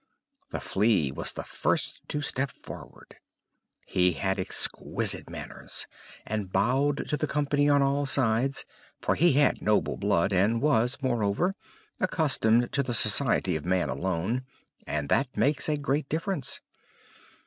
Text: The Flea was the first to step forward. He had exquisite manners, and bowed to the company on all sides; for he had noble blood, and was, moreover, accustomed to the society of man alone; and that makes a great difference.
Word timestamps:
The 0.49 0.59
Flea 0.59 1.11
was 1.11 1.31
the 1.33 1.43
first 1.43 2.01
to 2.09 2.21
step 2.21 2.49
forward. 2.49 3.17
He 3.85 4.13
had 4.13 4.39
exquisite 4.39 5.29
manners, 5.29 5.85
and 6.25 6.51
bowed 6.51 7.07
to 7.09 7.17
the 7.17 7.27
company 7.27 7.69
on 7.69 7.83
all 7.83 8.07
sides; 8.07 8.65
for 8.99 9.13
he 9.13 9.33
had 9.33 9.61
noble 9.61 9.97
blood, 9.97 10.33
and 10.33 10.59
was, 10.59 10.97
moreover, 11.03 11.53
accustomed 11.99 12.71
to 12.71 12.81
the 12.81 12.95
society 12.95 13.55
of 13.55 13.63
man 13.63 13.89
alone; 13.89 14.43
and 14.87 15.07
that 15.09 15.37
makes 15.37 15.69
a 15.69 15.77
great 15.77 16.09
difference. 16.09 16.61